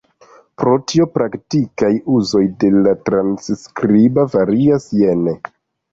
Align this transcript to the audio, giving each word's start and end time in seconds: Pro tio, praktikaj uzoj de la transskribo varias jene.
Pro 0.61 0.71
tio, 0.91 1.05
praktikaj 1.17 1.91
uzoj 2.19 2.43
de 2.63 2.71
la 2.87 2.95
transskribo 3.11 4.29
varias 4.37 4.89
jene. 5.03 5.37